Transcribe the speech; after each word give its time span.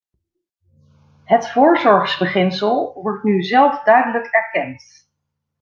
Het 1.23 1.49
voorzorgsbeginsel 1.49 2.99
wordt 3.01 3.23
nu 3.23 3.41
zelf 3.43 3.83
duidelijk 3.83 4.25
erkend. 4.27 4.83